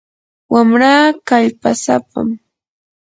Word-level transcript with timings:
wamraa 0.53 1.05
kallpasapam. 1.27 2.29